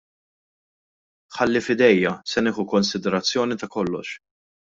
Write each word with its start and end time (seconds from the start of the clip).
Ħalli 1.35 1.61
f'idejja; 1.65 2.15
se 2.33 2.43
nieħu 2.47 2.65
konsiderazzjoni 2.73 3.61
ta' 3.65 3.73
kollox. 3.77 4.19